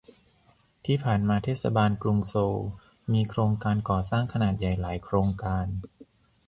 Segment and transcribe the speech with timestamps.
[0.85, 2.57] ที่ผ่านมาเทศบาลกรุงโซล
[3.13, 5.65] มีโครงการก่อสร้างขนาดใหญ่หลายโครงการ